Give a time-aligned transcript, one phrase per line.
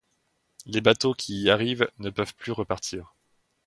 [0.65, 3.13] Les bateaux qui y arrivent ne peuvent plus repartir.